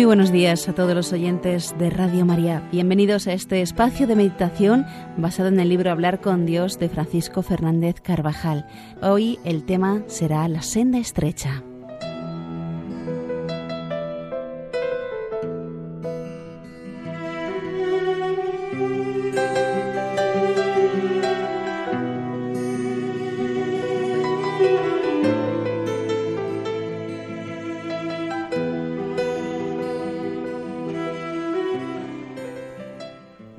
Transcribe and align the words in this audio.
Muy 0.00 0.06
buenos 0.06 0.32
días 0.32 0.66
a 0.66 0.72
todos 0.72 0.94
los 0.94 1.12
oyentes 1.12 1.74
de 1.78 1.90
Radio 1.90 2.24
María. 2.24 2.66
Bienvenidos 2.72 3.26
a 3.26 3.34
este 3.34 3.60
espacio 3.60 4.06
de 4.06 4.16
meditación 4.16 4.86
basado 5.18 5.50
en 5.50 5.60
el 5.60 5.68
libro 5.68 5.90
Hablar 5.90 6.22
con 6.22 6.46
Dios 6.46 6.78
de 6.78 6.88
Francisco 6.88 7.42
Fernández 7.42 8.00
Carvajal. 8.00 8.66
Hoy 9.02 9.38
el 9.44 9.62
tema 9.66 10.02
será 10.06 10.48
la 10.48 10.62
senda 10.62 10.96
estrecha. 10.96 11.62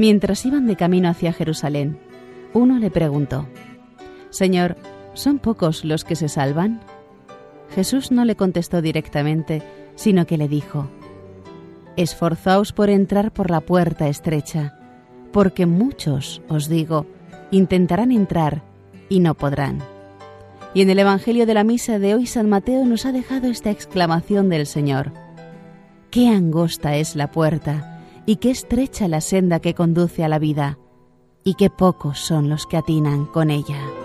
Mientras 0.01 0.43
iban 0.47 0.65
de 0.65 0.75
camino 0.75 1.09
hacia 1.09 1.31
Jerusalén, 1.31 1.99
uno 2.55 2.79
le 2.79 2.89
preguntó, 2.89 3.47
Señor, 4.31 4.75
¿son 5.13 5.37
pocos 5.37 5.85
los 5.85 6.05
que 6.05 6.15
se 6.15 6.27
salvan? 6.27 6.81
Jesús 7.75 8.11
no 8.11 8.25
le 8.25 8.35
contestó 8.35 8.81
directamente, 8.81 9.61
sino 9.93 10.25
que 10.25 10.37
le 10.39 10.47
dijo, 10.47 10.89
Esforzaos 11.97 12.73
por 12.73 12.89
entrar 12.89 13.31
por 13.31 13.51
la 13.51 13.61
puerta 13.61 14.07
estrecha, 14.07 14.75
porque 15.31 15.67
muchos, 15.67 16.41
os 16.49 16.67
digo, 16.67 17.05
intentarán 17.51 18.11
entrar 18.11 18.63
y 19.07 19.19
no 19.19 19.35
podrán. 19.35 19.83
Y 20.73 20.81
en 20.81 20.89
el 20.89 20.97
Evangelio 20.97 21.45
de 21.45 21.53
la 21.53 21.63
Misa 21.63 21.99
de 21.99 22.15
hoy 22.15 22.25
San 22.25 22.49
Mateo 22.49 22.85
nos 22.85 23.05
ha 23.05 23.11
dejado 23.11 23.49
esta 23.49 23.69
exclamación 23.69 24.49
del 24.49 24.65
Señor, 24.65 25.11
Qué 26.09 26.27
angosta 26.27 26.95
es 26.95 27.15
la 27.15 27.29
puerta 27.29 28.00
y 28.25 28.37
qué 28.37 28.51
estrecha 28.51 29.07
la 29.07 29.21
senda 29.21 29.59
que 29.59 29.73
conduce 29.73 30.23
a 30.23 30.29
la 30.29 30.39
vida, 30.39 30.77
y 31.43 31.55
qué 31.55 31.69
pocos 31.69 32.19
son 32.19 32.49
los 32.49 32.67
que 32.67 32.77
atinan 32.77 33.25
con 33.25 33.49
ella. 33.49 34.00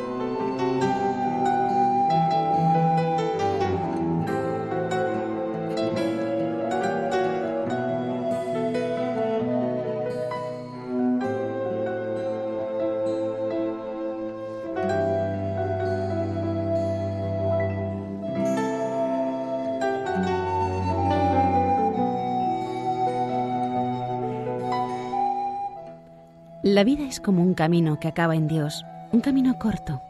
La 26.77 26.85
vida 26.85 27.09
es 27.09 27.21
como 27.21 27.41
un 27.41 27.55
camino 27.55 27.99
que 27.99 28.07
acaba 28.07 28.37
en 28.37 28.49
Dios, 28.49 28.85
un 29.11 29.23
camino 29.23 29.59
corto. 29.59 30.03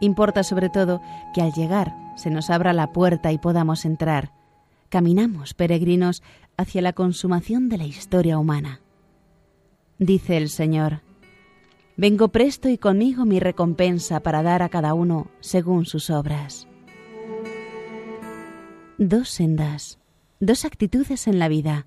Importa 0.00 0.42
sobre 0.42 0.68
todo 0.68 1.00
que 1.32 1.42
al 1.42 1.52
llegar 1.52 1.94
se 2.16 2.28
nos 2.28 2.50
abra 2.50 2.72
la 2.72 2.92
puerta 2.92 3.30
y 3.30 3.38
podamos 3.38 3.84
entrar. 3.84 4.32
Caminamos, 4.88 5.54
peregrinos, 5.54 6.24
hacia 6.56 6.82
la 6.82 6.92
consumación 6.92 7.68
de 7.68 7.78
la 7.78 7.84
historia 7.84 8.36
humana. 8.36 8.80
Dice 10.00 10.36
el 10.38 10.48
Señor, 10.48 11.02
Vengo 11.96 12.30
presto 12.30 12.68
y 12.68 12.78
conmigo 12.78 13.24
mi 13.24 13.38
recompensa 13.38 14.18
para 14.24 14.42
dar 14.42 14.62
a 14.62 14.70
cada 14.70 14.94
uno 14.94 15.28
según 15.38 15.86
sus 15.86 16.10
obras. 16.10 16.66
Dos 18.98 19.28
sendas, 19.28 20.00
dos 20.40 20.64
actitudes 20.64 21.28
en 21.28 21.38
la 21.38 21.46
vida. 21.46 21.86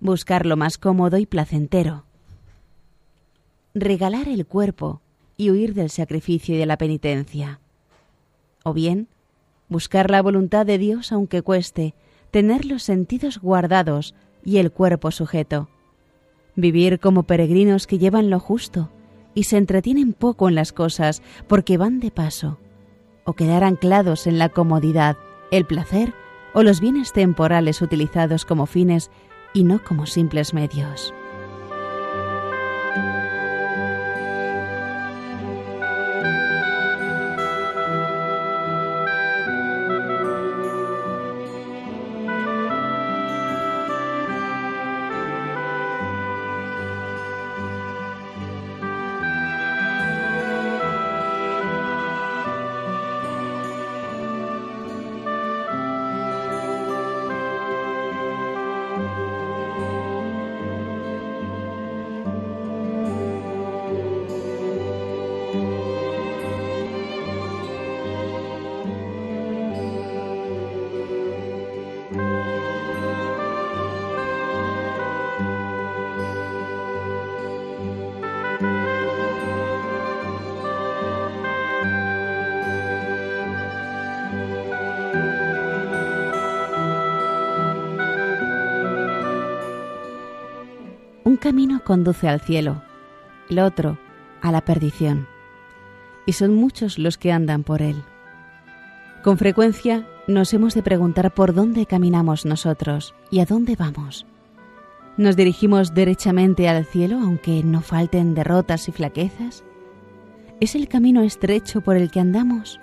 Buscar 0.00 0.46
lo 0.46 0.56
más 0.56 0.78
cómodo 0.78 1.18
y 1.18 1.26
placentero 1.26 2.06
regalar 3.74 4.28
el 4.28 4.46
cuerpo 4.46 5.00
y 5.36 5.50
huir 5.50 5.74
del 5.74 5.90
sacrificio 5.90 6.54
y 6.54 6.58
de 6.58 6.66
la 6.66 6.76
penitencia. 6.76 7.60
O 8.64 8.72
bien, 8.72 9.08
buscar 9.68 10.10
la 10.10 10.22
voluntad 10.22 10.66
de 10.66 10.78
Dios 10.78 11.12
aunque 11.12 11.42
cueste, 11.42 11.94
tener 12.30 12.64
los 12.64 12.82
sentidos 12.82 13.38
guardados 13.38 14.14
y 14.44 14.58
el 14.58 14.70
cuerpo 14.70 15.10
sujeto. 15.10 15.68
Vivir 16.54 17.00
como 17.00 17.22
peregrinos 17.24 17.86
que 17.86 17.98
llevan 17.98 18.30
lo 18.30 18.38
justo 18.38 18.90
y 19.34 19.44
se 19.44 19.56
entretienen 19.56 20.12
poco 20.12 20.48
en 20.48 20.54
las 20.54 20.72
cosas 20.72 21.22
porque 21.48 21.78
van 21.78 22.00
de 22.00 22.10
paso. 22.10 22.58
O 23.24 23.32
quedar 23.32 23.64
anclados 23.64 24.26
en 24.26 24.38
la 24.38 24.50
comodidad, 24.50 25.16
el 25.50 25.64
placer 25.64 26.12
o 26.54 26.62
los 26.62 26.80
bienes 26.80 27.12
temporales 27.12 27.80
utilizados 27.80 28.44
como 28.44 28.66
fines 28.66 29.10
y 29.54 29.64
no 29.64 29.82
como 29.82 30.06
simples 30.06 30.52
medios. 30.52 31.14
Camino 91.42 91.82
conduce 91.84 92.28
al 92.28 92.40
cielo, 92.40 92.82
el 93.50 93.58
otro 93.58 93.98
a 94.40 94.52
la 94.52 94.60
perdición, 94.60 95.26
y 96.26 96.32
son 96.32 96.54
muchos 96.54 96.98
los 96.98 97.18
que 97.18 97.32
andan 97.32 97.64
por 97.64 97.82
él. 97.82 98.02
Con 99.22 99.38
frecuencia 99.38 100.06
nos 100.26 100.52
hemos 100.54 100.74
de 100.74 100.82
preguntar 100.82 101.32
por 101.34 101.54
dónde 101.54 101.86
caminamos 101.86 102.44
nosotros 102.44 103.14
y 103.30 103.40
a 103.40 103.44
dónde 103.44 103.76
vamos. 103.76 104.26
¿Nos 105.16 105.36
dirigimos 105.36 105.94
derechamente 105.94 106.68
al 106.68 106.86
cielo 106.86 107.18
aunque 107.18 107.62
no 107.62 107.82
falten 107.82 108.34
derrotas 108.34 108.88
y 108.88 108.92
flaquezas? 108.92 109.64
¿Es 110.60 110.74
el 110.74 110.88
camino 110.88 111.22
estrecho 111.22 111.80
por 111.80 111.96
el 111.96 112.10
que 112.10 112.20
andamos? 112.20 112.80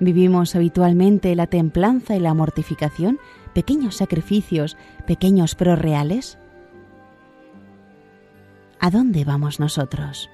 ¿Vivimos 0.00 0.56
habitualmente 0.56 1.34
la 1.34 1.46
templanza 1.46 2.16
y 2.16 2.20
la 2.20 2.34
mortificación, 2.34 3.18
pequeños 3.54 3.96
sacrificios, 3.96 4.76
pequeños 5.06 5.54
pero 5.54 5.76
reales? 5.76 6.38
¿A 8.84 8.90
dónde 8.90 9.24
vamos 9.24 9.60
nosotros? 9.60 10.28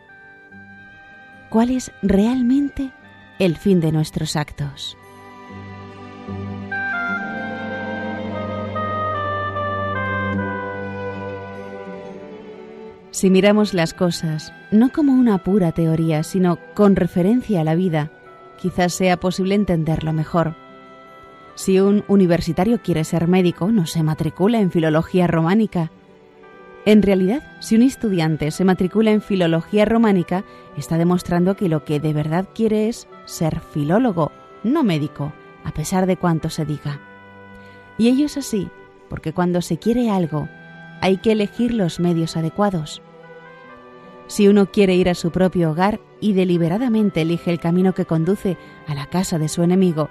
¿Cuál 1.50 1.70
es 1.70 1.92
realmente 2.02 2.90
el 3.38 3.56
fin 3.56 3.78
de 3.78 3.92
nuestros 3.92 4.34
actos? 4.34 4.96
Si 13.12 13.30
miramos 13.30 13.72
las 13.72 13.94
cosas 13.94 14.52
no 14.72 14.90
como 14.90 15.12
una 15.12 15.44
pura 15.44 15.70
teoría, 15.70 16.24
sino 16.24 16.58
con 16.74 16.96
referencia 16.96 17.60
a 17.60 17.64
la 17.64 17.76
vida, 17.76 18.10
quizás 18.60 18.92
sea 18.92 19.20
posible 19.20 19.54
entenderlo 19.54 20.12
mejor. 20.12 20.56
Si 21.54 21.78
un 21.78 22.02
universitario 22.08 22.82
quiere 22.82 23.04
ser 23.04 23.28
médico, 23.28 23.70
no 23.70 23.86
se 23.86 24.02
matricula 24.02 24.58
en 24.58 24.72
filología 24.72 25.28
románica, 25.28 25.92
en 26.86 27.02
realidad, 27.02 27.42
si 27.60 27.76
un 27.76 27.82
estudiante 27.82 28.50
se 28.50 28.64
matricula 28.64 29.10
en 29.10 29.20
filología 29.20 29.84
románica, 29.84 30.44
está 30.76 30.96
demostrando 30.96 31.54
que 31.54 31.68
lo 31.68 31.84
que 31.84 32.00
de 32.00 32.14
verdad 32.14 32.48
quiere 32.54 32.88
es 32.88 33.06
ser 33.26 33.60
filólogo, 33.60 34.32
no 34.64 34.82
médico, 34.82 35.32
a 35.64 35.72
pesar 35.72 36.06
de 36.06 36.16
cuanto 36.16 36.48
se 36.48 36.64
diga. 36.64 37.00
Y 37.98 38.08
ello 38.08 38.26
es 38.26 38.38
así, 38.38 38.68
porque 39.10 39.34
cuando 39.34 39.60
se 39.60 39.78
quiere 39.78 40.10
algo, 40.10 40.48
hay 41.02 41.18
que 41.18 41.32
elegir 41.32 41.74
los 41.74 42.00
medios 42.00 42.36
adecuados. 42.36 43.02
Si 44.26 44.48
uno 44.48 44.70
quiere 44.70 44.94
ir 44.94 45.10
a 45.10 45.14
su 45.14 45.30
propio 45.32 45.72
hogar 45.72 46.00
y 46.20 46.32
deliberadamente 46.32 47.22
elige 47.22 47.50
el 47.50 47.60
camino 47.60 47.92
que 47.92 48.06
conduce 48.06 48.56
a 48.86 48.94
la 48.94 49.06
casa 49.06 49.38
de 49.38 49.48
su 49.48 49.62
enemigo, 49.62 50.08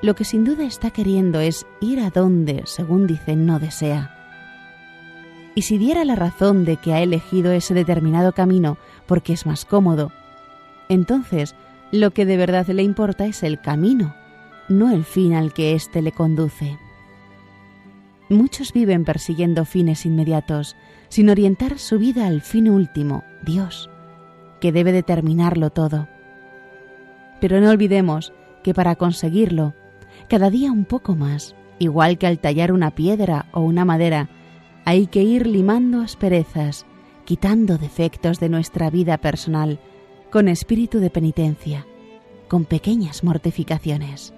lo 0.00 0.14
que 0.14 0.24
sin 0.24 0.44
duda 0.44 0.64
está 0.64 0.92
queriendo 0.92 1.40
es 1.40 1.66
ir 1.80 2.00
a 2.00 2.08
donde, 2.08 2.62
según 2.64 3.06
dice, 3.06 3.36
no 3.36 3.58
desea. 3.58 4.19
Y 5.60 5.62
si 5.62 5.76
diera 5.76 6.06
la 6.06 6.16
razón 6.16 6.64
de 6.64 6.78
que 6.78 6.94
ha 6.94 7.02
elegido 7.02 7.52
ese 7.52 7.74
determinado 7.74 8.32
camino 8.32 8.78
porque 9.04 9.34
es 9.34 9.44
más 9.44 9.66
cómodo, 9.66 10.10
entonces 10.88 11.54
lo 11.92 12.12
que 12.12 12.24
de 12.24 12.38
verdad 12.38 12.66
le 12.68 12.82
importa 12.82 13.26
es 13.26 13.42
el 13.42 13.60
camino, 13.60 14.14
no 14.70 14.90
el 14.90 15.04
fin 15.04 15.34
al 15.34 15.52
que 15.52 15.74
éste 15.74 16.00
le 16.00 16.12
conduce. 16.12 16.78
Muchos 18.30 18.72
viven 18.72 19.04
persiguiendo 19.04 19.66
fines 19.66 20.06
inmediatos, 20.06 20.76
sin 21.10 21.28
orientar 21.28 21.78
su 21.78 21.98
vida 21.98 22.26
al 22.26 22.40
fin 22.40 22.70
último, 22.70 23.22
Dios, 23.42 23.90
que 24.62 24.72
debe 24.72 24.92
determinarlo 24.92 25.68
todo. 25.68 26.08
Pero 27.38 27.60
no 27.60 27.68
olvidemos 27.68 28.32
que 28.64 28.72
para 28.72 28.96
conseguirlo, 28.96 29.74
cada 30.26 30.48
día 30.48 30.72
un 30.72 30.86
poco 30.86 31.16
más, 31.16 31.54
igual 31.78 32.16
que 32.16 32.26
al 32.26 32.38
tallar 32.38 32.72
una 32.72 32.92
piedra 32.92 33.44
o 33.52 33.60
una 33.60 33.84
madera, 33.84 34.30
hay 34.84 35.06
que 35.06 35.22
ir 35.22 35.46
limando 35.46 36.00
asperezas, 36.00 36.86
quitando 37.24 37.78
defectos 37.78 38.40
de 38.40 38.48
nuestra 38.48 38.90
vida 38.90 39.18
personal, 39.18 39.78
con 40.30 40.48
espíritu 40.48 41.00
de 41.00 41.10
penitencia, 41.10 41.86
con 42.48 42.64
pequeñas 42.64 43.24
mortificaciones. 43.24 44.32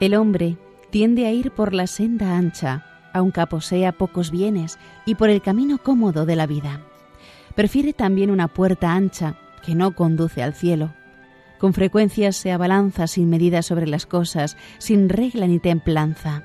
El 0.00 0.14
hombre 0.14 0.56
tiende 0.90 1.26
a 1.26 1.32
ir 1.32 1.50
por 1.50 1.74
la 1.74 1.86
senda 1.86 2.36
ancha, 2.36 2.84
aunque 3.12 3.44
posea 3.46 3.92
pocos 3.92 4.30
bienes, 4.30 4.78
y 5.04 5.16
por 5.16 5.28
el 5.28 5.42
camino 5.42 5.78
cómodo 5.78 6.24
de 6.24 6.36
la 6.36 6.46
vida. 6.46 6.80
Prefiere 7.54 7.92
también 7.92 8.30
una 8.30 8.48
puerta 8.48 8.92
ancha, 8.92 9.34
que 9.64 9.74
no 9.74 9.96
conduce 9.96 10.42
al 10.42 10.54
cielo. 10.54 10.94
Con 11.58 11.74
frecuencia 11.74 12.30
se 12.30 12.52
abalanza 12.52 13.08
sin 13.08 13.28
medida 13.28 13.62
sobre 13.62 13.88
las 13.88 14.06
cosas, 14.06 14.56
sin 14.78 15.08
regla 15.08 15.48
ni 15.48 15.58
templanza. 15.58 16.44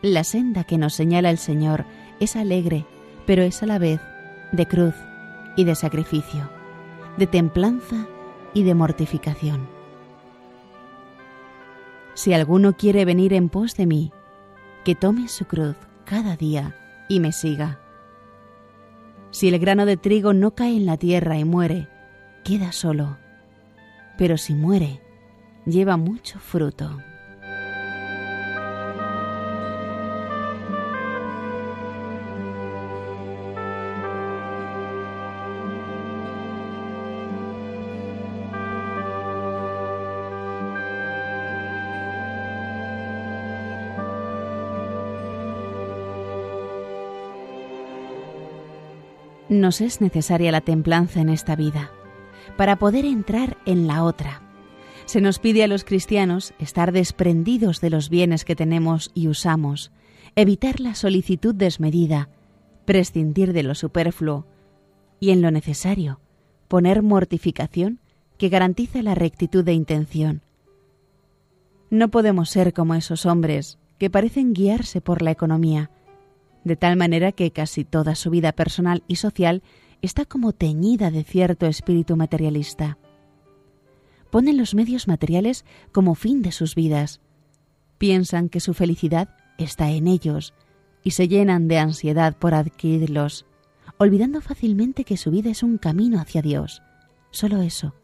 La 0.00 0.24
senda 0.24 0.64
que 0.64 0.78
nos 0.78 0.94
señala 0.94 1.28
el 1.28 1.36
Señor 1.36 1.84
es 2.20 2.36
alegre, 2.36 2.86
pero 3.26 3.42
es 3.42 3.62
a 3.62 3.66
la 3.66 3.78
vez 3.78 4.00
de 4.52 4.66
cruz 4.66 4.94
y 5.56 5.64
de 5.64 5.74
sacrificio, 5.74 6.50
de 7.18 7.26
templanza 7.26 8.06
y 8.54 8.62
de 8.62 8.74
mortificación. 8.74 9.79
Si 12.20 12.34
alguno 12.34 12.76
quiere 12.76 13.06
venir 13.06 13.32
en 13.32 13.48
pos 13.48 13.76
de 13.76 13.86
mí, 13.86 14.12
que 14.84 14.94
tome 14.94 15.26
su 15.26 15.46
cruz 15.46 15.74
cada 16.04 16.36
día 16.36 16.76
y 17.08 17.18
me 17.18 17.32
siga. 17.32 17.80
Si 19.30 19.48
el 19.48 19.58
grano 19.58 19.86
de 19.86 19.96
trigo 19.96 20.34
no 20.34 20.54
cae 20.54 20.76
en 20.76 20.84
la 20.84 20.98
tierra 20.98 21.38
y 21.38 21.46
muere, 21.46 21.88
queda 22.44 22.72
solo, 22.72 23.16
pero 24.18 24.36
si 24.36 24.52
muere, 24.52 25.00
lleva 25.64 25.96
mucho 25.96 26.38
fruto. 26.40 26.98
Nos 49.60 49.82
es 49.82 50.00
necesaria 50.00 50.52
la 50.52 50.62
templanza 50.62 51.20
en 51.20 51.28
esta 51.28 51.54
vida 51.54 51.90
para 52.56 52.76
poder 52.76 53.04
entrar 53.04 53.58
en 53.66 53.86
la 53.86 54.04
otra. 54.04 54.40
Se 55.04 55.20
nos 55.20 55.38
pide 55.38 55.62
a 55.62 55.66
los 55.66 55.84
cristianos 55.84 56.54
estar 56.58 56.92
desprendidos 56.92 57.82
de 57.82 57.90
los 57.90 58.08
bienes 58.08 58.46
que 58.46 58.56
tenemos 58.56 59.10
y 59.12 59.28
usamos, 59.28 59.92
evitar 60.34 60.80
la 60.80 60.94
solicitud 60.94 61.54
desmedida, 61.54 62.30
prescindir 62.86 63.52
de 63.52 63.62
lo 63.62 63.74
superfluo 63.74 64.46
y 65.20 65.28
en 65.28 65.42
lo 65.42 65.50
necesario 65.50 66.20
poner 66.66 67.02
mortificación 67.02 68.00
que 68.38 68.48
garantiza 68.48 69.02
la 69.02 69.14
rectitud 69.14 69.62
de 69.62 69.74
intención. 69.74 70.40
No 71.90 72.08
podemos 72.10 72.48
ser 72.48 72.72
como 72.72 72.94
esos 72.94 73.26
hombres 73.26 73.78
que 73.98 74.08
parecen 74.08 74.54
guiarse 74.54 75.02
por 75.02 75.20
la 75.20 75.32
economía, 75.32 75.90
de 76.64 76.76
tal 76.76 76.96
manera 76.96 77.32
que 77.32 77.50
casi 77.50 77.84
toda 77.84 78.14
su 78.14 78.30
vida 78.30 78.52
personal 78.52 79.02
y 79.08 79.16
social 79.16 79.62
está 80.02 80.24
como 80.24 80.52
teñida 80.52 81.10
de 81.10 81.24
cierto 81.24 81.66
espíritu 81.66 82.16
materialista. 82.16 82.98
Ponen 84.30 84.56
los 84.56 84.74
medios 84.74 85.08
materiales 85.08 85.64
como 85.92 86.14
fin 86.14 86.42
de 86.42 86.52
sus 86.52 86.74
vidas. 86.74 87.20
Piensan 87.98 88.48
que 88.48 88.60
su 88.60 88.74
felicidad 88.74 89.36
está 89.58 89.90
en 89.90 90.06
ellos 90.06 90.54
y 91.02 91.12
se 91.12 91.28
llenan 91.28 91.68
de 91.68 91.78
ansiedad 91.78 92.36
por 92.36 92.54
adquirirlos, 92.54 93.46
olvidando 93.98 94.40
fácilmente 94.40 95.04
que 95.04 95.16
su 95.16 95.30
vida 95.30 95.50
es 95.50 95.62
un 95.62 95.78
camino 95.78 96.20
hacia 96.20 96.42
Dios. 96.42 96.82
Solo 97.30 97.62
eso, 97.62 97.94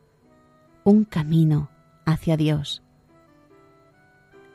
un 0.84 1.04
camino 1.04 1.70
hacia 2.04 2.36
Dios. 2.36 2.82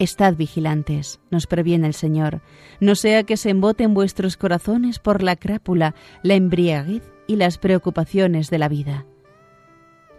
Estad 0.01 0.36
vigilantes, 0.36 1.20
nos 1.29 1.46
previene 1.46 1.86
el 1.86 1.93
Señor, 1.93 2.41
no 2.79 2.96
sea 2.96 3.22
que 3.24 3.38
se 3.38 3.51
emboten 3.51 3.93
vuestros 3.93 4.36
corazones 4.36 4.98
por 4.98 5.22
la 5.22 5.36
crápula, 5.36 5.93
la 6.24 6.34
embriaguez 6.34 7.03
y 7.27 7.36
las 7.36 7.60
preocupaciones 7.60 8.50
de 8.50 8.58
la 8.58 8.67
vida. 8.67 9.05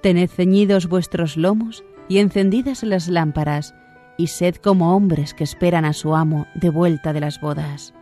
Tened 0.01 0.31
ceñidos 0.31 0.87
vuestros 0.87 1.37
lomos 1.37 1.83
y 2.09 2.19
encendidas 2.19 2.85
las 2.85 3.09
lámparas, 3.09 3.75
y 4.17 4.29
sed 4.29 4.55
como 4.55 4.95
hombres 4.95 5.35
que 5.35 5.43
esperan 5.43 5.85
a 5.85 5.95
su 5.95 6.15
amo 6.15 6.47
de 6.55 6.71
vuelta 6.71 7.13
de 7.13 7.19
las 7.19 7.41
bodas. 7.41 7.93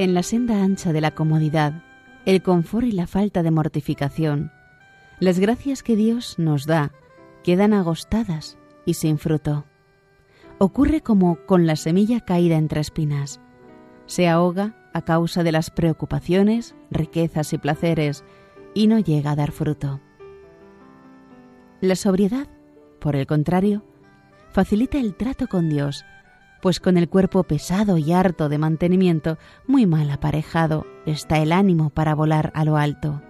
En 0.00 0.14
la 0.14 0.22
senda 0.22 0.62
ancha 0.62 0.94
de 0.94 1.02
la 1.02 1.10
comodidad, 1.10 1.82
el 2.24 2.42
confort 2.42 2.86
y 2.86 2.92
la 2.92 3.06
falta 3.06 3.42
de 3.42 3.50
mortificación, 3.50 4.50
las 5.18 5.38
gracias 5.38 5.82
que 5.82 5.94
Dios 5.94 6.38
nos 6.38 6.64
da 6.64 6.90
quedan 7.44 7.74
agostadas 7.74 8.56
y 8.86 8.94
sin 8.94 9.18
fruto. 9.18 9.66
Ocurre 10.56 11.02
como 11.02 11.44
con 11.44 11.66
la 11.66 11.76
semilla 11.76 12.20
caída 12.20 12.56
entre 12.56 12.80
espinas. 12.80 13.42
Se 14.06 14.26
ahoga 14.26 14.74
a 14.94 15.02
causa 15.02 15.42
de 15.42 15.52
las 15.52 15.70
preocupaciones, 15.70 16.74
riquezas 16.90 17.52
y 17.52 17.58
placeres 17.58 18.24
y 18.72 18.86
no 18.86 19.00
llega 19.00 19.32
a 19.32 19.36
dar 19.36 19.52
fruto. 19.52 20.00
La 21.82 21.94
sobriedad, 21.94 22.48
por 23.00 23.16
el 23.16 23.26
contrario, 23.26 23.84
facilita 24.50 24.96
el 24.96 25.14
trato 25.14 25.46
con 25.46 25.68
Dios 25.68 26.06
pues 26.60 26.80
con 26.80 26.96
el 26.96 27.08
cuerpo 27.08 27.42
pesado 27.44 27.98
y 27.98 28.12
harto 28.12 28.48
de 28.48 28.58
mantenimiento, 28.58 29.38
muy 29.66 29.86
mal 29.86 30.10
aparejado, 30.10 30.86
está 31.06 31.38
el 31.38 31.52
ánimo 31.52 31.90
para 31.90 32.14
volar 32.14 32.52
a 32.54 32.64
lo 32.64 32.76
alto. 32.76 33.22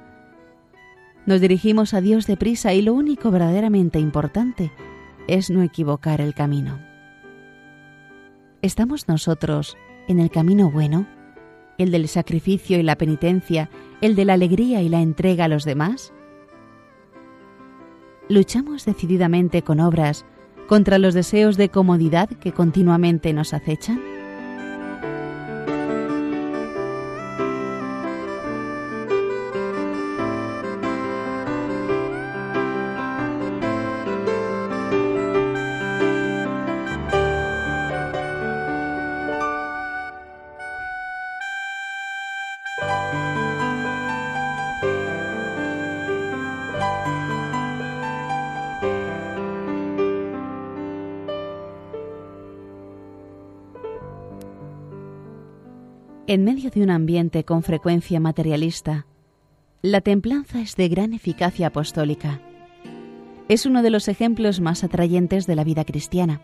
Nos 1.27 1.41
dirigimos 1.41 1.95
a 1.95 2.01
Dios 2.01 2.27
deprisa 2.27 2.73
y 2.73 2.83
lo 2.83 2.95
único 2.95 3.31
verdaderamente 3.31 3.99
importante 3.99 4.73
es 5.29 5.51
no 5.51 5.63
equivocar 5.63 6.21
el 6.21 6.35
camino. 6.35 6.81
¿Estamos 8.63 9.09
nosotros 9.09 9.77
en 10.09 10.19
el 10.19 10.31
camino 10.31 10.71
bueno, 10.71 11.07
el 11.79 11.91
del 11.91 12.09
sacrificio 12.09 12.79
y 12.79 12.83
la 12.83 12.97
penitencia, 12.97 13.71
el 14.01 14.17
de 14.17 14.25
la 14.25 14.35
alegría 14.35 14.83
y 14.83 14.89
la 14.89 15.01
entrega 15.01 15.45
a 15.45 15.49
los 15.49 15.65
demás? 15.65 16.13
¿Luchamos 18.29 18.85
decididamente 18.85 19.63
con 19.63 19.81
obras 19.81 20.25
contra 20.71 21.01
los 21.01 21.15
deseos 21.15 21.57
de 21.57 21.69
comodidad 21.69 22.29
que 22.29 22.53
continuamente 22.53 23.33
nos 23.33 23.55
acechan? 23.55 24.10
En 56.31 56.45
medio 56.45 56.71
de 56.71 56.81
un 56.85 56.91
ambiente 56.91 57.43
con 57.43 57.65
frecuencia 57.65 58.21
materialista, 58.21 59.05
la 59.83 60.01
templanza 60.01 60.61
es 60.61 60.77
de 60.77 60.89
gran 60.89 61.13
eficacia 61.13 61.67
apostólica. 61.67 62.41
Es 63.49 63.67
uno 63.67 63.83
de 63.83 63.91
los 63.91 64.07
ejemplos 64.07 64.61
más 64.61 64.85
atrayentes 64.85 65.49
de 65.49 65.57
la 65.57 65.65
vida 65.65 65.85
cristiana. 65.85 66.41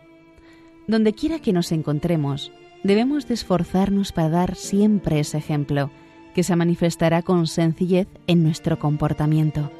Donde 0.89 1.13
quiera 1.13 1.39
que 1.39 1.53
nos 1.53 1.71
encontremos, 1.71 2.51
debemos 2.83 3.29
de 3.29 3.35
esforzarnos 3.35 4.11
para 4.11 4.27
dar 4.27 4.55
siempre 4.55 5.21
ese 5.21 5.37
ejemplo, 5.37 5.89
que 6.35 6.43
se 6.43 6.57
manifestará 6.57 7.21
con 7.21 7.47
sencillez 7.47 8.09
en 8.27 8.43
nuestro 8.43 8.79
comportamiento. 8.79 9.71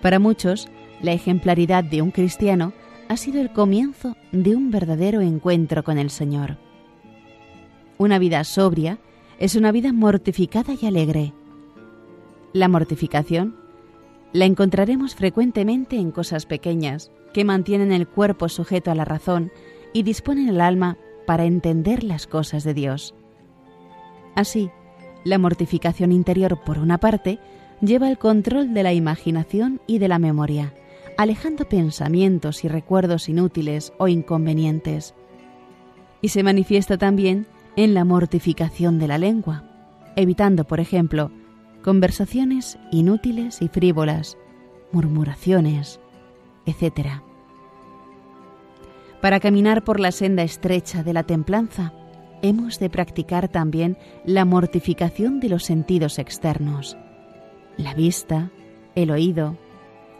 Para 0.00 0.18
muchos, 0.18 0.70
la 1.02 1.12
ejemplaridad 1.12 1.84
de 1.84 2.00
un 2.00 2.10
cristiano 2.10 2.72
ha 3.10 3.18
sido 3.18 3.42
el 3.42 3.52
comienzo 3.52 4.16
de 4.32 4.56
un 4.56 4.70
verdadero 4.70 5.20
encuentro 5.20 5.84
con 5.84 5.98
el 5.98 6.08
Señor. 6.08 6.63
Una 7.98 8.18
vida 8.18 8.42
sobria 8.44 8.98
es 9.38 9.54
una 9.54 9.72
vida 9.72 9.92
mortificada 9.92 10.74
y 10.80 10.86
alegre. 10.86 11.32
La 12.52 12.68
mortificación 12.68 13.56
la 14.32 14.46
encontraremos 14.46 15.14
frecuentemente 15.14 15.96
en 15.96 16.10
cosas 16.10 16.44
pequeñas 16.44 17.12
que 17.32 17.44
mantienen 17.44 17.92
el 17.92 18.08
cuerpo 18.08 18.48
sujeto 18.48 18.90
a 18.90 18.94
la 18.94 19.04
razón 19.04 19.52
y 19.92 20.02
disponen 20.02 20.48
el 20.48 20.60
alma 20.60 20.98
para 21.26 21.44
entender 21.44 22.02
las 22.02 22.26
cosas 22.26 22.64
de 22.64 22.74
Dios. 22.74 23.14
Así, 24.34 24.70
la 25.22 25.38
mortificación 25.38 26.10
interior, 26.10 26.60
por 26.64 26.78
una 26.78 26.98
parte, 26.98 27.38
lleva 27.80 28.10
el 28.10 28.18
control 28.18 28.74
de 28.74 28.82
la 28.82 28.92
imaginación 28.92 29.80
y 29.86 29.98
de 29.98 30.08
la 30.08 30.18
memoria, 30.18 30.74
alejando 31.16 31.68
pensamientos 31.68 32.64
y 32.64 32.68
recuerdos 32.68 33.28
inútiles 33.28 33.92
o 33.98 34.08
inconvenientes. 34.08 35.14
Y 36.20 36.28
se 36.28 36.42
manifiesta 36.42 36.98
también 36.98 37.46
en 37.76 37.94
la 37.94 38.04
mortificación 38.04 38.98
de 38.98 39.08
la 39.08 39.18
lengua, 39.18 39.64
evitando, 40.16 40.64
por 40.64 40.80
ejemplo, 40.80 41.30
conversaciones 41.82 42.78
inútiles 42.90 43.60
y 43.60 43.68
frívolas, 43.68 44.38
murmuraciones, 44.92 46.00
etc. 46.66 47.20
Para 49.20 49.40
caminar 49.40 49.84
por 49.84 50.00
la 50.00 50.12
senda 50.12 50.42
estrecha 50.42 51.02
de 51.02 51.12
la 51.12 51.24
templanza, 51.24 51.92
hemos 52.42 52.78
de 52.78 52.90
practicar 52.90 53.48
también 53.48 53.96
la 54.24 54.44
mortificación 54.44 55.40
de 55.40 55.48
los 55.48 55.64
sentidos 55.64 56.18
externos, 56.18 56.96
la 57.76 57.94
vista, 57.94 58.50
el 58.94 59.10
oído, 59.10 59.56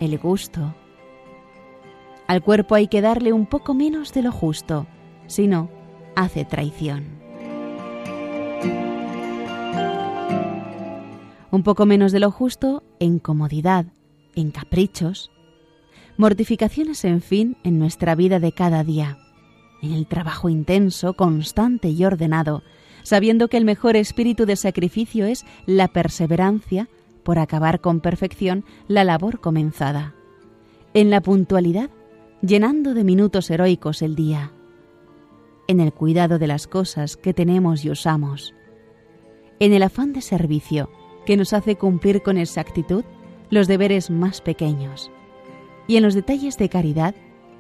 el 0.01 0.19
gusto. 0.19 0.75
Al 2.27 2.43
cuerpo 2.43 2.75
hay 2.75 2.89
que 2.89 3.01
darle 3.03 3.33
un 3.33 3.47
poco 3.47 3.75
menos 3.75 4.13
de 4.13 4.23
lo 4.23 4.33
justo, 4.33 4.87
si 5.27 5.47
no, 5.47 5.69
hace 6.17 6.45
traición. 6.45 7.24
Un 11.55 11.63
poco 11.63 11.87
menos 11.87 12.11
de 12.11 12.19
lo 12.19 12.33
justo 12.33 12.83
en 12.99 13.21
comodidad, 13.21 13.87
en 14.35 14.51
caprichos, 14.51 15.31
mortificaciones, 16.17 17.05
en 17.05 17.23
fin, 17.23 17.57
en 17.63 17.79
nuestra 17.79 18.17
vida 18.17 18.41
de 18.41 18.51
cada 18.51 18.83
día, 18.83 19.19
en 19.81 19.93
el 19.93 20.09
trabajo 20.09 20.49
intenso, 20.49 21.15
constante 21.15 21.91
y 21.91 22.05
ordenado, 22.05 22.65
sabiendo 23.05 23.47
que 23.47 23.57
el 23.57 23.65
mejor 23.65 23.95
espíritu 23.95 24.47
de 24.47 24.57
sacrificio 24.57 25.27
es 25.27 25.47
la 25.65 25.87
perseverancia 25.87 26.89
por 27.23 27.39
acabar 27.39 27.81
con 27.81 28.01
perfección 28.01 28.65
la 28.89 29.05
labor 29.05 29.41
comenzada, 29.41 30.13
en 30.93 31.09
la 31.09 31.21
puntualidad, 31.21 31.89
llenando 32.43 32.95
de 32.95 33.05
minutos 33.05 33.49
heroicos 33.49 34.03
el 34.03 34.17
día, 34.17 34.51
en 35.69 35.79
el 35.79 35.93
cuidado 35.93 36.41
de 36.41 36.49
las 36.49 36.67
cosas 36.67 37.17
que 37.17 37.33
tenemos 37.33 37.85
y 37.85 37.91
usamos, 37.91 38.57
en 39.61 39.73
el 39.73 39.85
afán 39.85 40.13
de 40.13 40.21
servicio, 40.21 40.91
que 41.25 41.37
nos 41.37 41.53
hace 41.53 41.77
cumplir 41.77 42.23
con 42.23 42.39
exactitud 42.39 43.05
los 43.51 43.69
deberes 43.69 44.11
más 44.11 44.41
pequeños, 44.41 45.11
y 45.87 45.97
en 45.97 46.03
los 46.03 46.15
detalles 46.15 46.57
de 46.59 46.69
caridad 46.69 47.15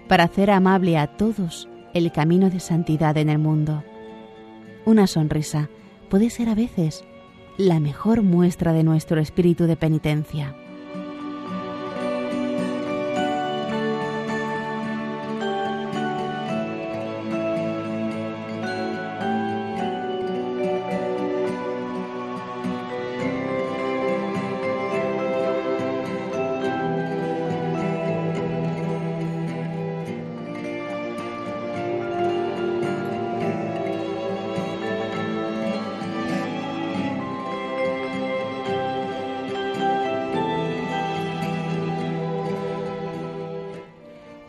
para 0.08 0.24
hacer 0.24 0.50
amable 0.50 0.98
a 0.98 1.16
todos 1.16 1.68
el 1.94 2.12
camino 2.12 2.50
de 2.50 2.60
santidad 2.60 3.16
en 3.16 3.28
el 3.28 3.38
mundo. 3.38 3.84
Una 4.84 5.06
sonrisa 5.06 5.70
puede 6.10 6.30
ser 6.30 6.48
a 6.48 6.54
veces 6.54 7.04
la 7.56 7.80
mejor 7.80 8.22
muestra 8.22 8.72
de 8.72 8.82
nuestro 8.82 9.20
espíritu 9.20 9.64
de 9.64 9.76
penitencia. 9.76 10.56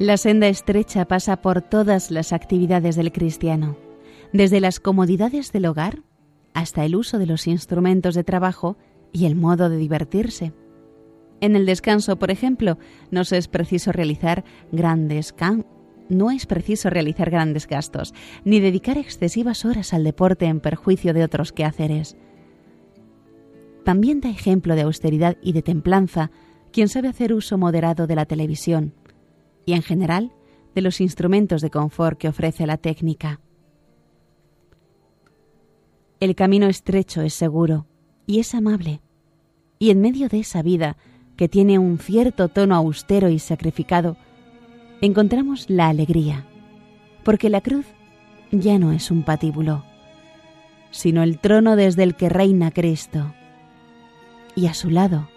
La 0.05 0.17
senda 0.17 0.47
estrecha 0.49 1.05
pasa 1.05 1.41
por 1.41 1.63
todas 1.63 2.11
las 2.11 2.31
actividades 2.31 2.95
del 2.95 3.11
cristiano, 3.11 3.75
desde 4.33 4.59
las 4.59 4.79
comodidades 4.79 5.51
del 5.51 5.65
hogar 5.65 6.03
hasta 6.53 6.85
el 6.85 6.95
uso 6.95 7.17
de 7.17 7.25
los 7.25 7.47
instrumentos 7.47 8.13
de 8.13 8.23
trabajo 8.23 8.77
y 9.11 9.25
el 9.25 9.35
modo 9.35 9.67
de 9.67 9.77
divertirse. 9.77 10.53
En 11.41 11.55
el 11.55 11.65
descanso, 11.65 12.19
por 12.19 12.29
ejemplo, 12.29 12.77
no 13.09 13.21
es 13.21 13.47
preciso 13.47 13.91
realizar 13.91 14.43
grandes 14.71 15.33
no 16.07 16.29
es 16.29 16.45
preciso 16.45 16.91
realizar 16.91 17.31
grandes 17.31 17.65
gastos, 17.65 18.13
ni 18.43 18.59
dedicar 18.59 18.99
excesivas 18.99 19.65
horas 19.65 19.91
al 19.91 20.03
deporte 20.03 20.45
en 20.45 20.59
perjuicio 20.59 21.15
de 21.15 21.23
otros 21.23 21.51
quehaceres. 21.51 22.15
También 23.83 24.21
da 24.21 24.29
ejemplo 24.29 24.75
de 24.75 24.83
austeridad 24.83 25.35
y 25.41 25.53
de 25.53 25.63
templanza 25.63 26.29
quien 26.71 26.89
sabe 26.89 27.07
hacer 27.07 27.33
uso 27.33 27.57
moderado 27.57 28.05
de 28.05 28.15
la 28.15 28.27
televisión, 28.27 28.93
y 29.65 29.73
en 29.73 29.81
general 29.81 30.31
de 30.75 30.81
los 30.81 31.01
instrumentos 31.01 31.61
de 31.61 31.71
confort 31.71 32.19
que 32.19 32.27
ofrece 32.27 32.67
la 32.67 32.77
técnica. 32.77 33.39
El 36.19 36.35
camino 36.35 36.67
estrecho 36.67 37.21
es 37.21 37.33
seguro 37.33 37.87
y 38.27 38.39
es 38.39 38.53
amable, 38.53 39.01
y 39.79 39.89
en 39.89 40.01
medio 40.01 40.27
de 40.29 40.39
esa 40.39 40.61
vida 40.61 40.97
que 41.37 41.49
tiene 41.49 41.79
un 41.79 41.97
cierto 41.97 42.47
tono 42.49 42.75
austero 42.75 43.29
y 43.29 43.39
sacrificado, 43.39 44.17
encontramos 45.01 45.69
la 45.69 45.89
alegría, 45.89 46.45
porque 47.23 47.49
la 47.49 47.61
cruz 47.61 47.85
ya 48.51 48.79
no 48.79 48.91
es 48.91 49.11
un 49.11 49.23
patíbulo, 49.23 49.83
sino 50.91 51.23
el 51.23 51.39
trono 51.39 51.75
desde 51.75 52.03
el 52.03 52.15
que 52.15 52.29
reina 52.29 52.71
Cristo, 52.71 53.33
y 54.55 54.67
a 54.67 54.73
su 54.73 54.89
lado, 54.89 55.29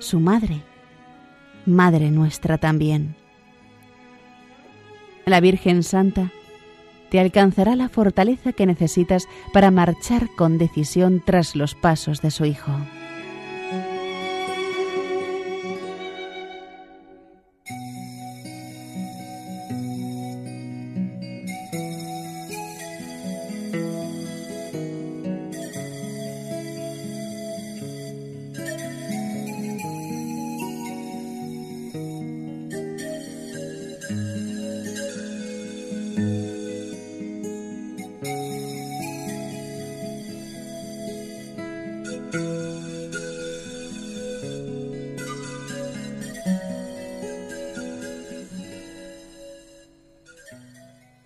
su 0.00 0.18
madre, 0.18 0.62
madre 1.64 2.10
nuestra 2.10 2.58
también 2.58 3.14
la 5.26 5.40
Virgen 5.40 5.82
Santa, 5.82 6.30
te 7.10 7.20
alcanzará 7.20 7.76
la 7.76 7.88
fortaleza 7.88 8.52
que 8.52 8.66
necesitas 8.66 9.28
para 9.52 9.70
marchar 9.70 10.28
con 10.36 10.58
decisión 10.58 11.22
tras 11.24 11.54
los 11.54 11.74
pasos 11.74 12.22
de 12.22 12.30
su 12.30 12.44
Hijo. 12.44 12.72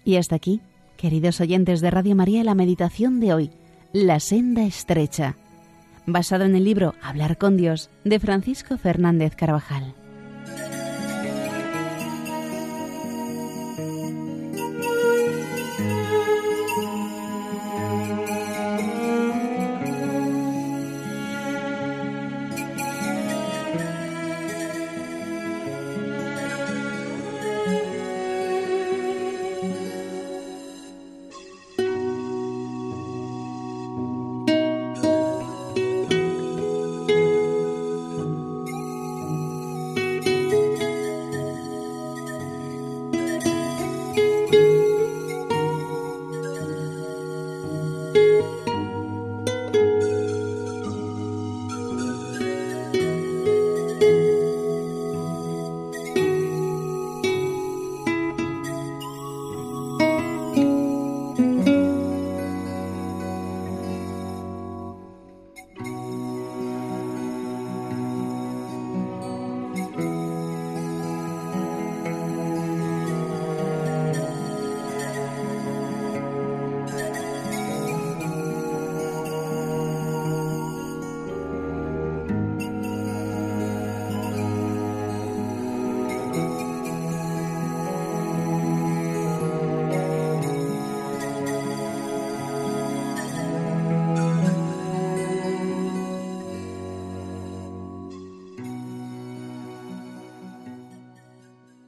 Y 0.06 0.18
hasta 0.18 0.36
aquí, 0.36 0.60
queridos 0.96 1.40
oyentes 1.40 1.80
de 1.80 1.90
Radio 1.90 2.14
María, 2.14 2.44
la 2.44 2.54
meditación 2.54 3.18
de 3.18 3.34
hoy, 3.34 3.50
La 3.92 4.20
senda 4.20 4.62
estrecha, 4.62 5.34
basado 6.06 6.44
en 6.44 6.54
el 6.54 6.62
libro 6.62 6.94
Hablar 7.02 7.38
con 7.38 7.56
Dios 7.56 7.90
de 8.04 8.20
Francisco 8.20 8.78
Fernández 8.78 9.34
Carvajal. 9.34 9.94